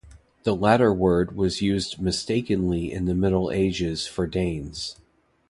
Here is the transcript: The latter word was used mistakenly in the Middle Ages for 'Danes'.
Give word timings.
The 0.45 0.55
latter 0.55 0.91
word 0.91 1.35
was 1.35 1.61
used 1.61 2.01
mistakenly 2.01 2.91
in 2.91 3.05
the 3.05 3.13
Middle 3.13 3.51
Ages 3.51 4.07
for 4.07 4.25
'Danes'. 4.25 4.99